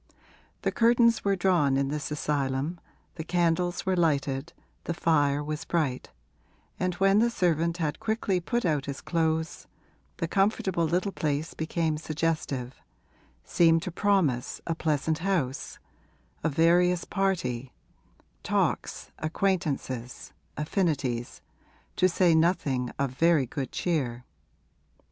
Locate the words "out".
8.65-8.87